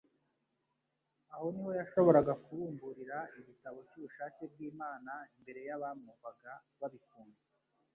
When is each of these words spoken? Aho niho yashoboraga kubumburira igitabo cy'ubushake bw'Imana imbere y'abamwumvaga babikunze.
Aho 1.33 1.45
niho 1.53 1.71
yashoboraga 1.79 2.33
kubumburira 2.43 3.17
igitabo 3.39 3.77
cy'ubushake 3.87 4.41
bw'Imana 4.51 5.13
imbere 5.37 5.59
y'abamwumvaga 5.69 6.53
babikunze. 6.79 7.43